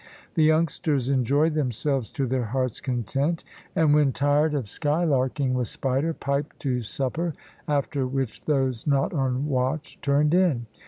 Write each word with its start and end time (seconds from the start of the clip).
The 0.33 0.41
youngsters 0.43 1.09
enjoyed 1.09 1.53
themselves 1.53 2.11
to 2.13 2.25
their 2.25 2.45
hearts' 2.45 2.81
content, 2.81 3.43
and 3.75 3.93
when 3.93 4.13
tired 4.13 4.55
of 4.55 4.65
skylarking 4.67 5.53
with 5.53 5.67
Spider, 5.67 6.11
piped 6.11 6.59
to 6.61 6.81
supper, 6.81 7.33
after 7.67 8.07
which 8.07 8.41
those 8.45 8.87
not 8.87 9.13
on 9.13 9.45
watch 9.45 9.99
turned 10.01 10.33
in. 10.33 10.65